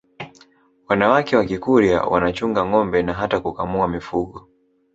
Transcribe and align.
wanawake 0.87 1.35
wa 1.37 1.45
Kikurya 1.45 2.01
wanachunga 2.01 2.65
ngombe 2.65 3.03
na 3.03 3.13
hata 3.13 3.39
kukamua 3.39 3.87
mifugo 3.87 4.47